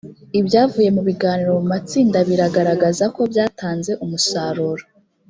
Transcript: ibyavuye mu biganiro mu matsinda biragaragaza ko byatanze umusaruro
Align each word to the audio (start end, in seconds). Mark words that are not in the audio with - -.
ibyavuye 0.39 0.89
mu 0.95 1.01
biganiro 1.07 1.51
mu 1.57 1.63
matsinda 1.73 2.17
biragaragaza 2.29 3.05
ko 3.15 3.21
byatanze 3.31 3.91
umusaruro 4.03 4.83